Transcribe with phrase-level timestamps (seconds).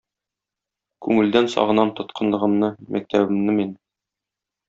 [1.07, 3.77] Күңелдән сагынам "тоткынлыгымны"- мәктәбемне мин